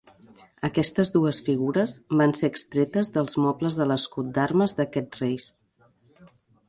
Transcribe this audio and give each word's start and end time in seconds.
Aquestes 0.67 1.11
dues 1.17 1.39
figures 1.49 1.93
van 2.21 2.33
ser 2.39 2.49
extretes 2.53 3.13
dels 3.19 3.37
mobles 3.45 3.77
de 3.81 3.87
l'escut 3.93 4.33
d'armes 4.39 4.75
d'aquests 4.81 5.25
reis. 5.25 5.51